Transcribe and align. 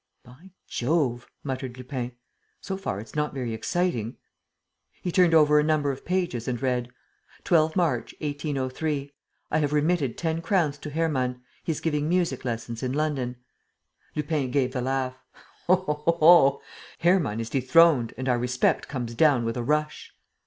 "By 0.23 0.49
Jove!" 0.67 1.27
muttered 1.43 1.77
Lupin. 1.77 2.13
"So 2.59 2.75
far, 2.75 2.99
it's 2.99 3.13
not 3.13 3.35
very 3.35 3.53
exciting." 3.53 4.17
He 5.03 5.11
turned 5.11 5.35
over 5.35 5.59
a 5.59 5.63
number 5.63 5.91
of 5.91 6.05
pages 6.05 6.47
and 6.47 6.59
read: 6.59 6.89
"12 7.43 7.75
March, 7.75 8.15
1803. 8.19 9.13
I 9.51 9.59
have 9.59 9.73
remitted 9.73 10.17
ten 10.17 10.41
crowns 10.41 10.79
to 10.79 10.89
Hermann. 10.89 11.43
He 11.63 11.71
is 11.71 11.81
giving 11.81 12.09
music 12.09 12.43
lessons 12.43 12.81
in 12.81 12.93
London." 12.93 13.35
Lupin 14.15 14.49
gave 14.49 14.75
a 14.75 14.81
laugh: 14.81 15.19
"Oho! 15.69 16.61
Hermann 17.01 17.39
is 17.39 17.51
dethroned 17.51 18.15
and 18.17 18.27
our 18.27 18.39
respect 18.39 18.87
comes 18.87 19.13
down 19.13 19.45
with 19.45 19.55
a 19.55 19.61
rush!" 19.63 20.15